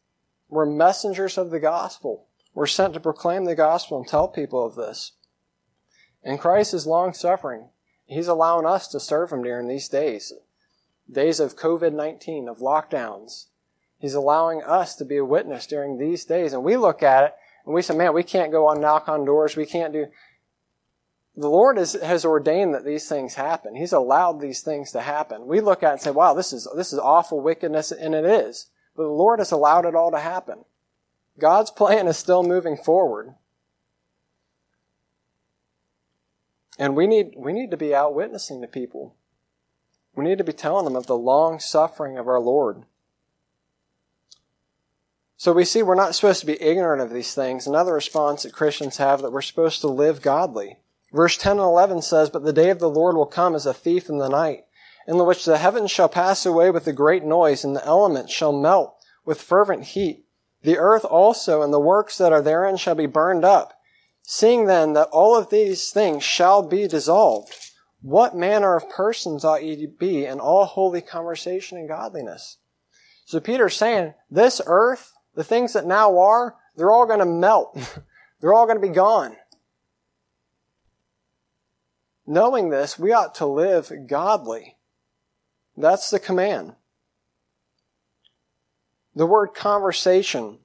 [0.50, 2.28] We're messengers of the gospel.
[2.54, 5.14] We're sent to proclaim the gospel and tell people of this.
[6.24, 7.70] And Christ is long suffering.
[8.06, 10.34] He's allowing us to serve him during these days
[11.12, 13.46] days of COVID 19, of lockdowns.
[14.00, 16.54] He's allowing us to be a witness during these days.
[16.54, 17.34] And we look at it
[17.66, 19.56] and we say, man, we can't go on knock on doors.
[19.56, 20.08] We can't do.
[21.38, 23.76] The Lord is, has ordained that these things happen.
[23.76, 25.48] He's allowed these things to happen.
[25.48, 28.26] We look at it and say, wow, this is, this is awful wickedness, and it
[28.26, 28.68] is.
[28.96, 30.64] But the Lord has allowed it all to happen.
[31.38, 33.36] God's plan is still moving forward.
[36.80, 39.16] And we need, we need to be out witnessing to people.
[40.16, 42.84] We need to be telling them of the long suffering of our Lord.
[45.36, 47.68] So we see we're not supposed to be ignorant of these things.
[47.68, 50.78] Another response that Christians have that we're supposed to live godly.
[51.16, 53.74] Verse 10 and 11 says, But the day of the Lord will come as a
[53.74, 54.66] thief in the night,
[55.08, 58.52] in which the heavens shall pass away with a great noise, and the elements shall
[58.52, 60.26] melt with fervent heat.
[60.64, 63.80] The earth also and the works that are therein shall be burned up.
[64.24, 67.54] Seeing then that all of these things shall be dissolved,
[68.02, 72.58] what manner of persons ought ye to be in all holy conversation and godliness?
[73.26, 77.78] So Peter's saying, this earth, the things that now are, they're all going to melt.
[78.42, 79.38] they're all going to be gone.
[82.28, 84.78] Knowing this, we ought to live godly.
[85.78, 86.74] That's the command.
[89.14, 90.60] The word conversation.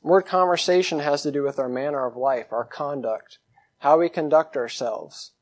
[0.00, 3.38] Word conversation has to do with our manner of life, our conduct,
[3.78, 5.32] how we conduct ourselves.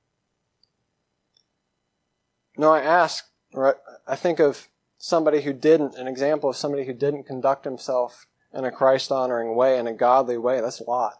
[2.56, 3.24] Now I ask,
[3.54, 8.26] or I think of somebody who didn't, an example of somebody who didn't conduct himself
[8.52, 10.60] in a Christ honoring way, in a godly way.
[10.60, 11.14] That's a Lot.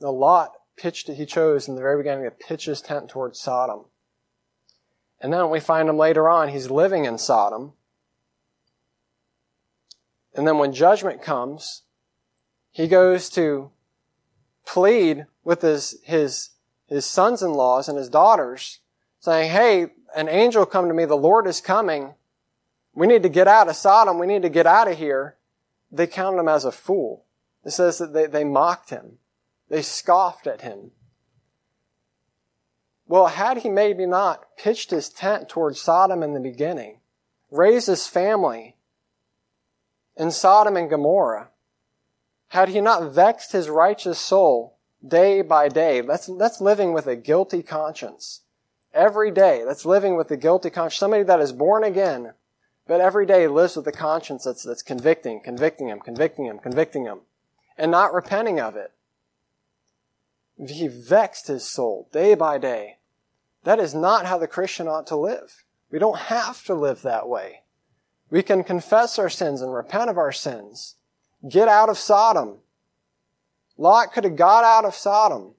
[0.00, 3.86] The Lot pitched, he chose in the very beginning to pitch his tent towards Sodom.
[5.20, 7.72] And then we find him later on, he's living in Sodom.
[10.34, 11.82] And then when judgment comes,
[12.70, 13.70] he goes to
[14.66, 16.50] plead with his, his,
[16.88, 18.80] his sons-in-laws and his daughters,
[19.20, 22.14] saying, Hey, an angel come to me, the Lord is coming.
[22.94, 24.18] We need to get out of Sodom.
[24.18, 25.36] We need to get out of here.
[25.90, 27.24] They counted him as a fool.
[27.64, 29.18] It says that they, they mocked him.
[29.68, 30.92] They scoffed at him.
[33.06, 37.00] Well, had he maybe not pitched his tent towards Sodom in the beginning,
[37.50, 38.76] raised his family
[40.16, 41.48] in Sodom and Gomorrah,
[42.48, 47.16] had he not vexed his righteous soul day by day, that's, that's living with a
[47.16, 48.42] guilty conscience.
[48.92, 51.00] Every day, that's living with a guilty conscience.
[51.00, 52.32] Somebody that is born again,
[52.86, 57.04] but every day lives with a conscience that's, that's convicting, convicting him, convicting him, convicting
[57.04, 57.20] him,
[57.76, 58.92] and not repenting of it.
[60.58, 62.98] He vexed his soul day by day.
[63.64, 65.64] That is not how the Christian ought to live.
[65.90, 67.62] We don't have to live that way.
[68.30, 70.96] We can confess our sins and repent of our sins.
[71.48, 72.58] Get out of Sodom.
[73.76, 75.54] Lot could have got out of Sodom.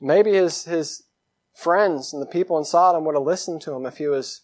[0.00, 1.04] Maybe his, his
[1.52, 4.42] friends and the people in Sodom would have listened to him if he was,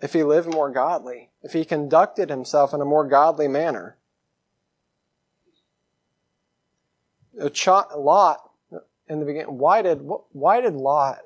[0.00, 3.96] if he lived more godly, if he conducted himself in a more godly manner.
[7.38, 8.50] A lot
[9.08, 9.58] in the beginning.
[9.58, 10.00] Why did
[10.32, 11.18] why did Lot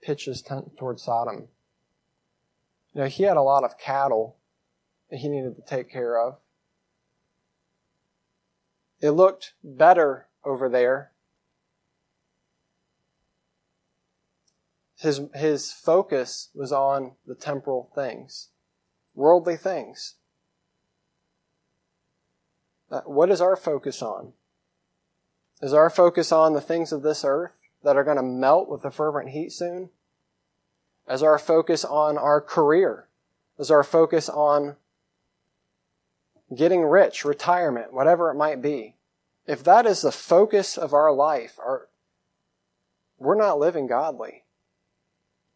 [0.00, 1.48] pitch his tent towards Sodom?
[2.94, 4.36] You know, he had a lot of cattle
[5.10, 6.38] that he needed to take care of.
[9.00, 11.10] It looked better over there.
[14.98, 18.50] His, his focus was on the temporal things,
[19.14, 20.14] worldly things.
[22.88, 24.34] Uh, what is our focus on?
[25.62, 28.82] Is our focus on the things of this earth that are going to melt with
[28.82, 29.90] the fervent heat soon?
[31.08, 33.06] Is our focus on our career?
[33.58, 34.76] Is our focus on
[36.54, 38.96] getting rich, retirement, whatever it might be?
[39.46, 41.88] If that is the focus of our life, our,
[43.18, 44.44] we're not living godly.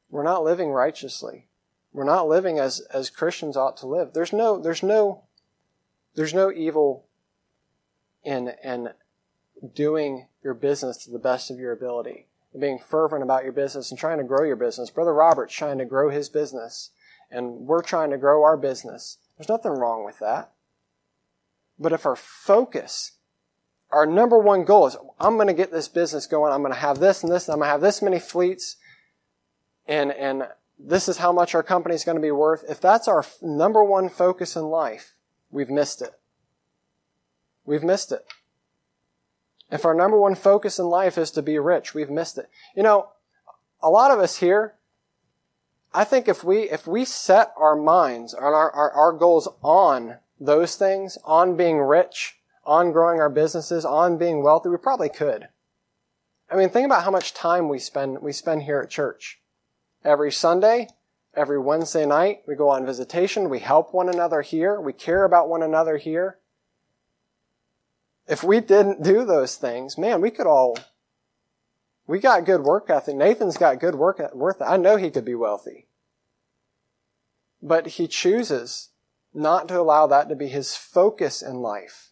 [0.09, 1.47] We're not living righteously.
[1.93, 4.13] We're not living as, as Christians ought to live.
[4.13, 5.25] There's no, there's no,
[6.15, 7.07] there's no evil
[8.23, 8.91] in, in
[9.75, 13.91] doing your business to the best of your ability, and being fervent about your business
[13.91, 14.91] and trying to grow your business.
[14.91, 16.91] Brother Robert's trying to grow his business,
[17.31, 19.19] and we're trying to grow our business.
[19.37, 20.53] There's nothing wrong with that.
[21.79, 23.13] But if our focus,
[23.91, 26.79] our number one goal is, I'm going to get this business going, I'm going to
[26.79, 28.77] have this and this, and I'm going to have this many fleets,
[29.87, 32.65] and, and this is how much our company is going to be worth.
[32.69, 35.15] If that's our number one focus in life,
[35.51, 36.13] we've missed it.
[37.65, 38.25] We've missed it.
[39.71, 42.49] If our number one focus in life is to be rich, we've missed it.
[42.77, 43.09] You know,
[43.83, 44.75] a lot of us here,
[45.93, 50.19] I think if we, if we set our minds and our, our, our goals on
[50.39, 55.49] those things, on being rich, on growing our businesses, on being wealthy, we probably could.
[56.51, 59.41] I mean, think about how much time we spend, we spend here at church.
[60.05, 60.89] Every Sunday,
[61.35, 65.49] every Wednesday night, we go on visitation, we help one another here, we care about
[65.49, 66.39] one another here.
[68.27, 70.79] If we didn't do those things, man, we could all,
[72.07, 73.17] we got good work ethic.
[73.17, 74.61] Nathan's got good work worth.
[74.61, 75.87] I know he could be wealthy.
[77.63, 78.91] But he chooses
[79.33, 82.11] not to allow that to be his focus in life.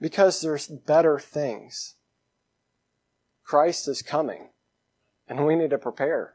[0.00, 1.94] Because there's better things.
[3.44, 4.48] Christ is coming,
[5.28, 6.34] and we need to prepare.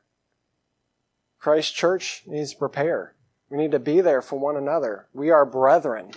[1.39, 3.15] Christ Church needs to prepare.
[3.49, 5.07] We need to be there for one another.
[5.13, 6.11] We are brethren.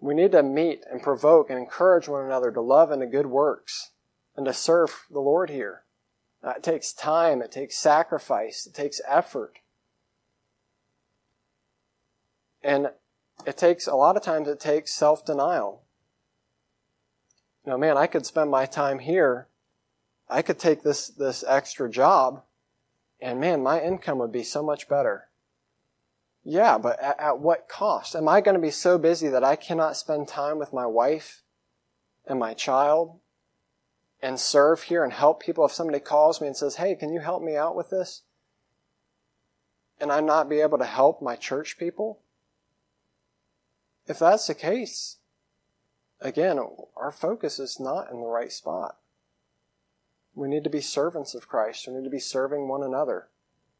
[0.00, 3.26] We need to meet and provoke and encourage one another to love and to good
[3.26, 3.90] works
[4.36, 5.82] and to serve the Lord here.
[6.44, 9.58] it takes time, it takes sacrifice, it takes effort.
[12.62, 12.90] And
[13.46, 15.82] it takes, a lot of times, it takes self denial.
[17.64, 19.48] You know, man, I could spend my time here.
[20.28, 22.42] I could take this, this extra job,
[23.20, 25.27] and man, my income would be so much better.
[26.44, 28.14] Yeah, but at, at what cost?
[28.14, 31.42] Am I going to be so busy that I cannot spend time with my wife
[32.26, 33.18] and my child
[34.22, 37.20] and serve here and help people if somebody calls me and says, Hey, can you
[37.20, 38.22] help me out with this?
[40.00, 42.20] And I not be able to help my church people?
[44.06, 45.16] If that's the case,
[46.20, 46.58] again,
[46.96, 48.96] our focus is not in the right spot.
[50.34, 51.86] We need to be servants of Christ.
[51.86, 53.28] We need to be serving one another,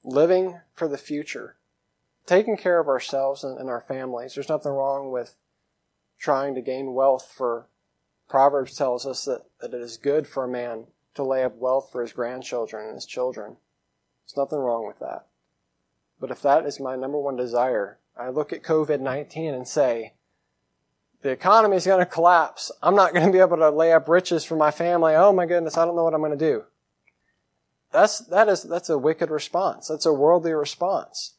[0.05, 1.58] living for the future
[2.29, 4.35] taking care of ourselves and, and our families.
[4.35, 5.35] There's nothing wrong with
[6.19, 7.67] trying to gain wealth for
[8.29, 11.89] Proverbs tells us that, that it is good for a man to lay up wealth
[11.91, 13.57] for his grandchildren and his children.
[14.27, 15.27] There's nothing wrong with that.
[16.21, 20.13] But if that is my number one desire, I look at COVID 19 and say,
[21.23, 22.71] the economy is going to collapse.
[22.83, 25.15] I'm not going to be able to lay up riches for my family.
[25.15, 26.65] Oh my goodness, I don't know what I'm going to do.
[27.91, 29.89] That's, that is, that's a wicked response.
[29.89, 31.35] That's a worldly response.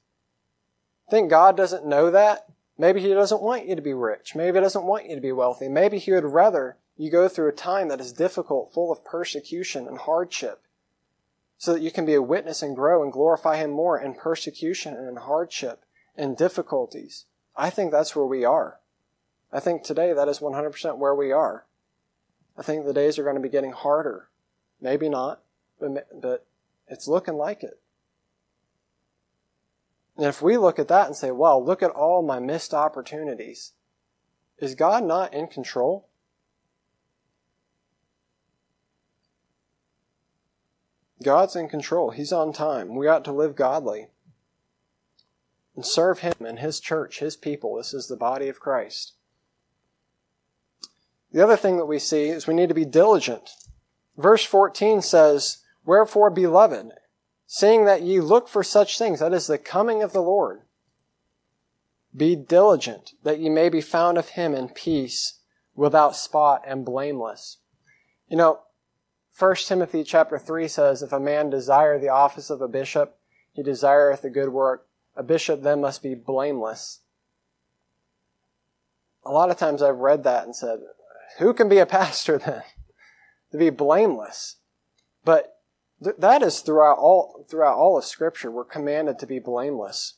[1.09, 2.45] Think God doesn't know that?
[2.77, 4.35] Maybe He doesn't want you to be rich.
[4.35, 5.67] Maybe He doesn't want you to be wealthy.
[5.67, 9.87] Maybe He would rather you go through a time that is difficult, full of persecution
[9.87, 10.61] and hardship,
[11.57, 14.93] so that you can be a witness and grow and glorify Him more in persecution
[14.95, 15.83] and in hardship
[16.15, 17.25] and difficulties.
[17.55, 18.79] I think that's where we are.
[19.51, 21.65] I think today that is 100% where we are.
[22.57, 24.27] I think the days are going to be getting harder.
[24.81, 25.41] Maybe not,
[25.79, 26.45] but, but
[26.87, 27.79] it's looking like it.
[30.19, 33.71] And if we look at that and say, well, look at all my missed opportunities,
[34.57, 36.09] is God not in control?
[41.23, 42.11] God's in control.
[42.11, 42.97] He's on time.
[42.97, 44.07] We ought to live godly
[45.73, 47.77] and serve Him and His church, His people.
[47.77, 49.13] This is the body of Christ.
[51.31, 53.51] The other thing that we see is we need to be diligent.
[54.17, 56.91] Verse 14 says, Wherefore, beloved,
[57.51, 60.61] seeing that ye look for such things, that is the coming of the Lord.
[62.15, 65.39] Be diligent that ye may be found of him in peace,
[65.73, 67.57] without spot and blameless.
[68.27, 68.59] You know,
[69.37, 73.17] 1 Timothy chapter 3 says, If a man desire the office of a bishop,
[73.51, 74.85] he desireth a good work.
[75.15, 76.99] A bishop then must be blameless.
[79.25, 80.81] A lot of times I've read that and said,
[81.39, 82.61] Who can be a pastor then?
[83.51, 84.57] to be blameless.
[85.25, 85.58] But
[86.01, 88.49] that is throughout all, throughout all of Scripture.
[88.49, 90.15] We're commanded to be blameless.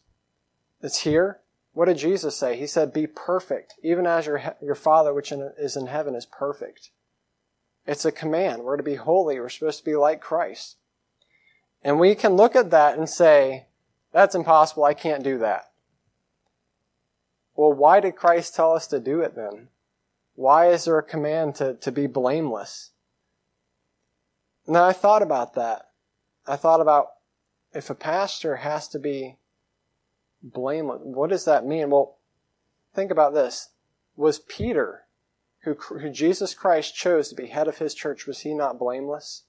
[0.82, 1.40] It's here.
[1.74, 2.58] What did Jesus say?
[2.58, 6.92] He said, Be perfect, even as your, your Father which is in heaven is perfect.
[7.88, 8.64] It's a command.
[8.64, 9.40] We're to be holy.
[9.40, 10.78] We're supposed to be like Christ.
[11.84, 13.68] And we can look at that and say,
[14.12, 14.84] That's impossible.
[14.84, 15.72] I can't do that.
[17.56, 19.70] Well, why did Christ tell us to do it then?
[20.36, 22.92] Why is there a command to, to be blameless?
[24.72, 25.90] Now, I thought about that.
[26.48, 27.08] I thought about
[27.74, 29.36] if a pastor has to be
[30.42, 31.90] blameless, what does that mean?
[31.90, 32.16] Well,
[32.94, 33.72] think about this.
[34.16, 35.08] Was Peter,
[35.64, 39.44] who, who Jesus Christ chose to be head of his church, was he not blameless?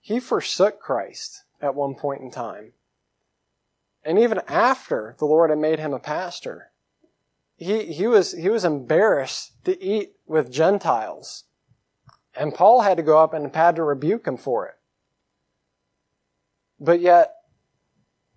[0.00, 2.74] He forsook Christ at one point in time.
[4.04, 6.70] And even after the Lord had made him a pastor,
[7.56, 11.46] he, he, was, he was embarrassed to eat with Gentiles.
[12.38, 14.76] And Paul had to go up and had to rebuke him for it.
[16.78, 17.34] But yet,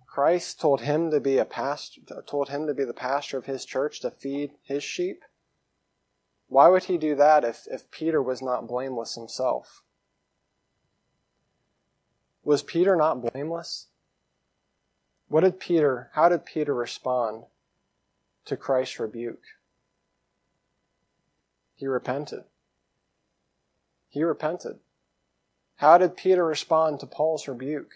[0.08, 3.64] Christ told him to be a pastor, told him to be the pastor of his
[3.64, 5.22] church to feed his sheep.
[6.48, 9.82] Why would he do that if, if Peter was not blameless himself?
[12.42, 13.86] Was Peter not blameless?
[15.28, 17.44] What did Peter, how did Peter respond
[18.46, 19.44] to Christ's rebuke?
[21.76, 22.44] He repented.
[24.12, 24.78] He repented.
[25.76, 27.92] How did Peter respond to Paul's rebuke?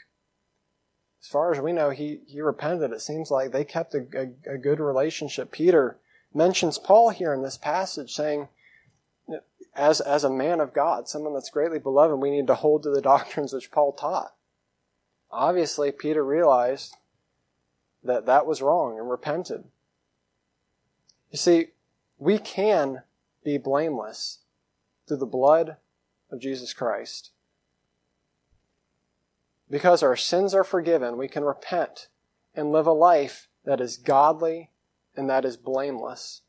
[1.21, 2.91] As far as we know, he, he repented.
[2.91, 5.53] It seems like they kept a, a, a good relationship.
[5.53, 5.99] Peter
[6.33, 8.49] mentions Paul here in this passage, saying,
[9.75, 12.91] as, as a man of God, someone that's greatly beloved, we need to hold to
[12.91, 14.35] the doctrines which Paul taught.
[15.31, 16.97] Obviously, Peter realized
[18.03, 19.65] that that was wrong and repented.
[21.31, 21.67] You see,
[22.19, 23.03] we can
[23.45, 24.39] be blameless
[25.07, 25.77] through the blood
[26.37, 27.31] of Jesus Christ.
[29.69, 32.09] Because our sins are forgiven, we can repent
[32.55, 34.71] and live a life that is godly
[35.17, 36.43] and that is blameless.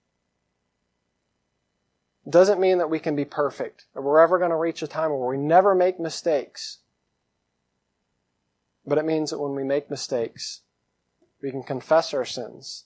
[2.26, 4.88] It doesn't mean that we can be perfect that we're ever going to reach a
[4.88, 6.80] time where we never make mistakes.
[8.86, 10.62] But it means that when we make mistakes,
[11.42, 12.86] we can confess our sins.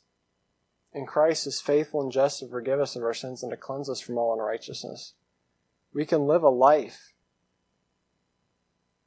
[0.93, 3.89] And Christ is faithful and just to forgive us of our sins and to cleanse
[3.89, 5.13] us from all unrighteousness.
[5.93, 7.13] We can live a life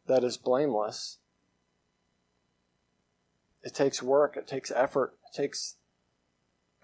[0.06, 1.18] that is blameless.
[3.62, 5.76] It takes work, it takes effort, it takes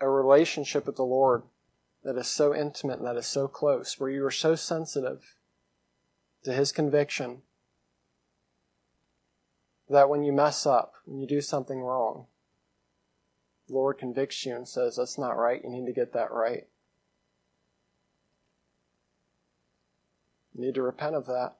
[0.01, 1.43] a relationship with the Lord
[2.03, 5.37] that is so intimate that is so close, where you are so sensitive
[6.45, 7.43] to His conviction
[9.91, 12.27] that when you mess up, when you do something wrong,
[13.69, 16.67] the Lord convicts you and says, That's not right, you need to get that right.
[20.55, 21.55] You need to repent of that.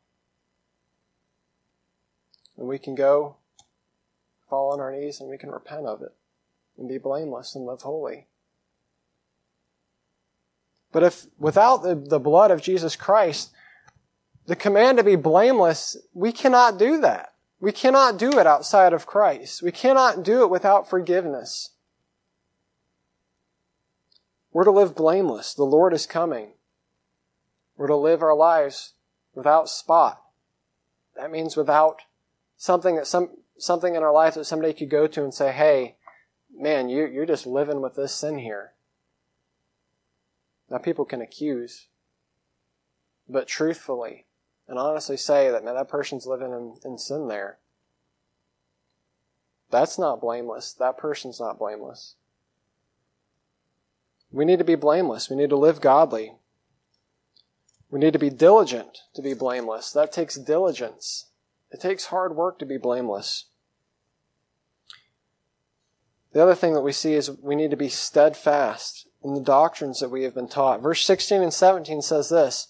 [2.57, 3.37] And we can go
[4.49, 6.13] fall on our knees and we can repent of it
[6.77, 8.27] and be blameless and live holy.
[10.93, 13.53] But if without the, the blood of Jesus Christ,
[14.47, 17.35] the command to be blameless, we cannot do that.
[17.61, 19.63] We cannot do it outside of Christ.
[19.63, 21.71] We cannot do it without forgiveness.
[24.53, 25.55] We're to live blameless.
[25.55, 26.53] The Lord is coming.
[27.81, 28.93] We're to live our lives
[29.35, 30.23] without spot.
[31.17, 32.03] That means without
[32.59, 35.97] something that some something in our life that somebody could go to and say, "Hey,
[36.55, 38.75] man, you you're just living with this sin here."
[40.69, 41.87] Now, people can accuse,
[43.27, 44.27] but truthfully
[44.69, 47.61] and honestly say that, man, that person's living in, in sin there.
[49.71, 50.75] That's not blameless.
[50.75, 52.17] That person's not blameless.
[54.31, 55.31] We need to be blameless.
[55.31, 56.35] We need to live godly.
[57.91, 59.93] We need to be diligent to be blameless.
[59.93, 61.27] That takes diligence.
[61.71, 63.47] It takes hard work to be blameless.
[66.33, 69.99] The other thing that we see is we need to be steadfast in the doctrines
[70.01, 70.81] that we have been taught.
[70.81, 72.69] Verse 16 and 17 says this,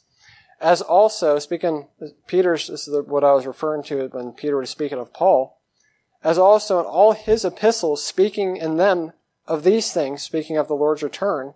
[0.60, 1.88] as also, speaking,
[2.26, 5.58] Peter's, this is what I was referring to when Peter was speaking of Paul,
[6.22, 9.12] as also in all his epistles, speaking in them
[9.46, 11.54] of these things, speaking of the Lord's return,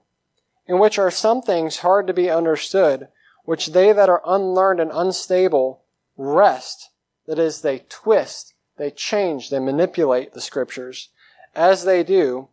[0.66, 3.08] in which are some things hard to be understood,
[3.44, 5.82] which they that are unlearned and unstable
[6.16, 6.90] wrest,
[7.26, 11.10] that is, they twist, they change, they manipulate the scriptures,
[11.54, 12.48] as they do,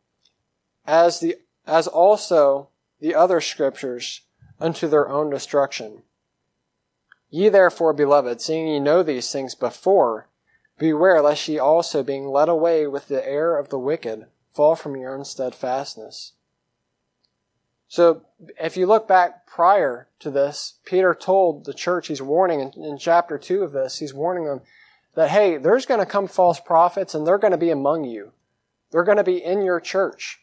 [0.86, 2.70] as the as also
[3.00, 4.22] the other scriptures
[4.60, 6.04] unto their own destruction.
[7.30, 10.28] Ye therefore, beloved, seeing ye know these things before,
[10.78, 14.96] beware lest ye also, being led away with the error of the wicked, fall from
[14.98, 16.34] your own steadfastness.
[17.92, 18.22] So,
[18.58, 22.98] if you look back prior to this, Peter told the church, he's warning in, in
[22.98, 24.62] chapter 2 of this, he's warning them
[25.16, 28.32] that, hey, there's going to come false prophets and they're going to be among you.
[28.92, 30.40] They're going to be in your church.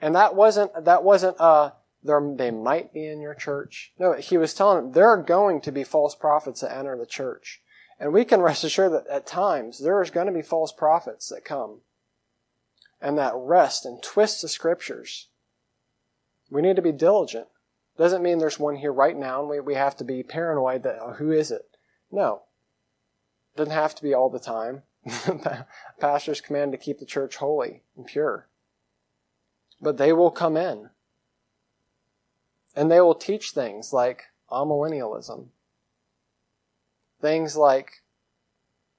[0.00, 1.72] And that wasn't, that wasn't, uh,
[2.02, 3.92] they might be in your church.
[3.98, 7.04] No, he was telling them there are going to be false prophets that enter the
[7.04, 7.60] church.
[7.98, 11.28] And we can rest assured that at times there is going to be false prophets
[11.28, 11.82] that come
[13.02, 15.26] and that wrest and twist the scriptures.
[16.50, 17.46] We need to be diligent.
[17.96, 20.98] Doesn't mean there's one here right now and we, we have to be paranoid that,
[21.00, 21.76] oh, who is it?
[22.10, 22.42] No.
[23.56, 24.82] Doesn't have to be all the time.
[26.00, 28.48] Pastor's command to keep the church holy and pure
[29.80, 30.90] but they will come in.
[32.76, 35.46] And they will teach things like amillennialism.
[37.20, 38.02] Things like,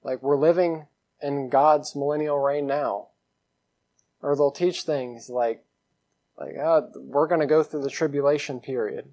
[0.02, 0.86] like we're living
[1.22, 3.08] in God's millennial reign now.
[4.20, 5.64] Or they'll teach things like,
[6.38, 9.10] like, oh, we're going to go through the tribulation period.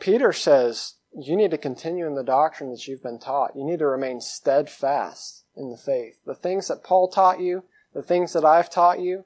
[0.00, 3.56] Peter says, you need to continue in the doctrine that you've been taught.
[3.56, 6.18] You need to remain steadfast in the faith.
[6.26, 9.24] The things that Paul taught you, the things that I've taught you,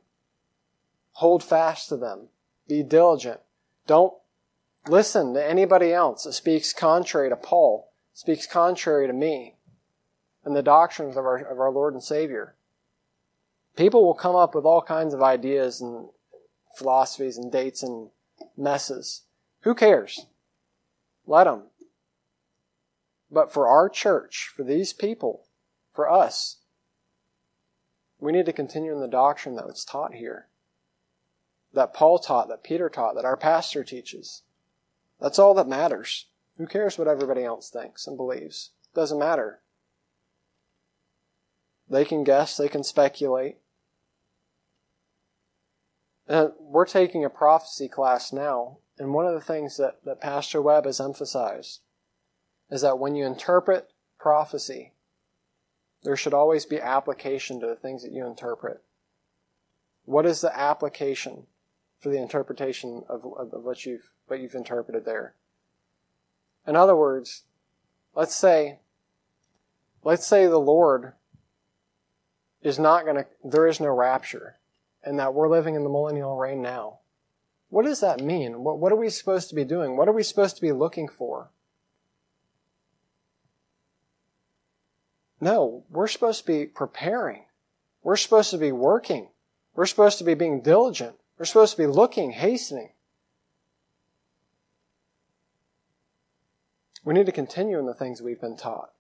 [1.18, 2.28] Hold fast to them.
[2.68, 3.40] Be diligent.
[3.88, 4.14] Don't
[4.86, 9.56] listen to anybody else that speaks contrary to Paul, speaks contrary to me
[10.44, 12.54] and the doctrines of our, of our Lord and Savior.
[13.78, 16.08] People will come up with all kinds of ideas and
[16.76, 18.08] philosophies and dates and
[18.56, 19.22] messes.
[19.60, 20.26] Who cares?
[21.28, 21.62] Let them.
[23.30, 25.44] But for our church, for these people,
[25.94, 26.56] for us,
[28.18, 30.48] we need to continue in the doctrine that was taught here.
[31.72, 34.42] that Paul taught, that Peter taught, that our pastor teaches.
[35.20, 36.26] That's all that matters.
[36.56, 38.70] Who cares what everybody else thinks and believes?
[38.94, 39.60] Doesn't matter.
[41.88, 43.58] They can guess, they can speculate.
[46.28, 50.60] And we're taking a prophecy class now, and one of the things that, that Pastor
[50.60, 51.80] Webb has emphasized
[52.70, 54.92] is that when you interpret prophecy,
[56.02, 58.82] there should always be application to the things that you interpret.
[60.04, 61.46] What is the application
[61.98, 65.34] for the interpretation of, of, what you've what you've interpreted there?
[66.66, 67.44] In other words,
[68.14, 68.78] let's say
[70.04, 71.14] let's say the Lord
[72.62, 74.58] is not going to there is no rapture
[75.04, 76.98] and that we're living in the millennial reign now.
[77.70, 78.62] What does that mean?
[78.62, 79.96] What, what are we supposed to be doing?
[79.96, 81.50] What are we supposed to be looking for?
[85.40, 87.44] No, we're supposed to be preparing.
[88.02, 89.28] We're supposed to be working.
[89.74, 91.16] We're supposed to be being diligent.
[91.38, 92.90] We're supposed to be looking, hastening.
[97.04, 98.90] We need to continue in the things we've been taught.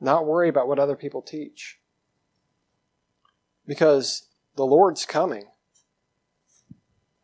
[0.00, 1.78] Not worry about what other people teach.
[3.66, 4.26] Because
[4.60, 5.44] the Lord's coming.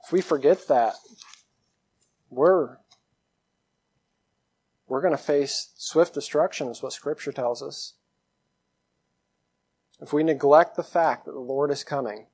[0.03, 0.95] If we forget that,
[2.31, 2.79] we're
[4.89, 7.93] we're going to face swift destruction, is what Scripture tells us.
[10.01, 12.29] If we neglect the fact that the Lord is coming,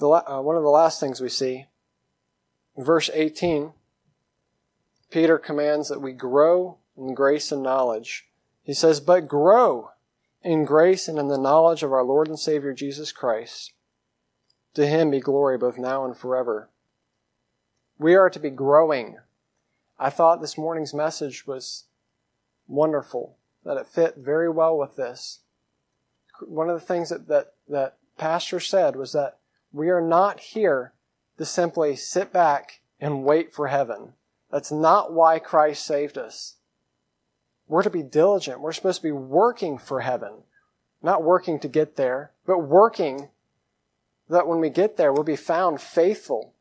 [0.00, 1.66] the, uh, one of the last things we see,
[2.76, 3.72] verse 18,
[5.12, 8.26] Peter commands that we grow in grace and knowledge.
[8.64, 9.90] He says, But grow
[10.42, 13.72] in grace and in the knowledge of our Lord and Savior Jesus Christ.
[14.74, 16.70] To him be glory both now and forever.
[17.98, 19.16] We are to be growing.
[19.98, 21.84] I thought this morning's message was
[22.68, 25.40] wonderful, that it fit very well with this.
[26.40, 29.38] One of the things that, that, that Pastor said was that
[29.72, 30.92] we are not here
[31.38, 34.12] to simply sit back and wait for heaven.
[34.50, 36.57] That's not why Christ saved us.
[37.68, 38.60] We're to be diligent.
[38.60, 40.42] We're supposed to be working for heaven.
[41.02, 43.28] Not working to get there, but working
[44.28, 46.54] that when we get there, we'll be found faithful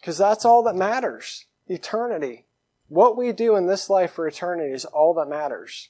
[0.00, 1.46] because that's all that matters.
[1.66, 2.44] Eternity.
[2.88, 5.88] What we do in this life for eternity is all that matters.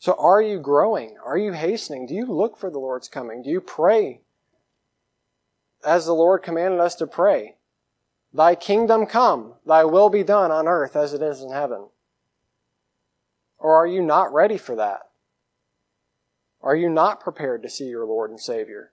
[0.00, 1.16] So are you growing?
[1.24, 2.06] Are you hastening?
[2.06, 3.42] Do you look for the Lord's coming?
[3.42, 4.22] Do you pray
[5.84, 7.57] as the Lord commanded us to pray?
[8.32, 11.88] Thy kingdom come, thy will be done on earth as it is in heaven.
[13.58, 15.08] Or are you not ready for that?
[16.62, 18.92] Are you not prepared to see your Lord and Savior?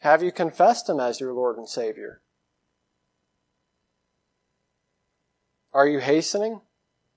[0.00, 2.20] Have you confessed Him as your Lord and Savior?
[5.72, 6.62] Are you hastening?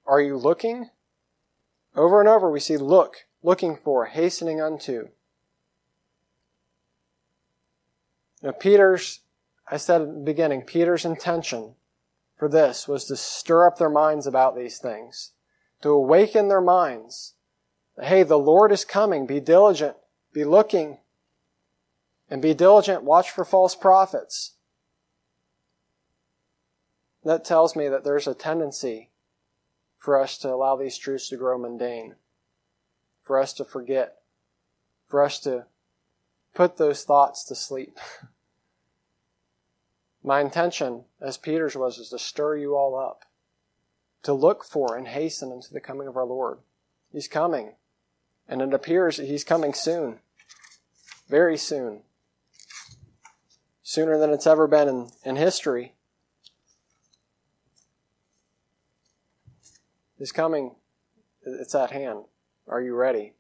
[0.06, 0.90] Are you looking?
[1.96, 5.10] Over and over we see look, looking for, hastening unto.
[8.42, 9.22] Now, Peter's,
[9.70, 11.76] I said at the beginning, Peter's intention
[12.38, 15.32] for this was to stir up their minds about these things,
[15.82, 17.36] to awaken their minds.
[18.02, 19.26] Hey, the Lord is coming.
[19.26, 19.96] Be diligent.
[20.34, 20.98] Be looking.
[22.30, 24.56] And be diligent, watch for false prophets.
[27.24, 29.12] That tells me that there's a tendency
[29.98, 32.16] for us to allow these truths to grow mundane,
[33.22, 34.18] for us to forget,
[35.08, 35.68] for us to
[36.54, 37.98] put those thoughts to sleep.
[40.24, 43.26] My intention, as Peter's was, is to stir you all up,
[44.24, 46.60] to look for and hasten unto the coming of our Lord.
[47.12, 47.74] He's coming,
[48.48, 50.20] and it appears that He's coming soon,
[51.28, 52.02] very soon
[53.86, 55.94] sooner than it's ever been in, in history.
[60.20, 60.74] is coming.
[61.46, 62.24] It's at hand.
[62.68, 63.34] Are you ready?